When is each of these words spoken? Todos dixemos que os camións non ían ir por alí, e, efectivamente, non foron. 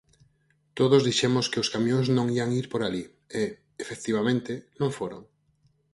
Todos 0.77 1.01
dixemos 1.07 1.45
que 1.51 1.61
os 1.63 1.71
camións 1.75 2.07
non 2.17 2.27
ían 2.37 2.49
ir 2.61 2.65
por 2.71 2.81
alí, 2.83 3.03
e, 3.41 3.43
efectivamente, 3.83 4.51
non 4.79 4.89
foron. 4.97 5.21